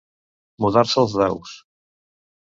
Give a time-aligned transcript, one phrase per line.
[0.63, 1.51] Mudar-se els daus.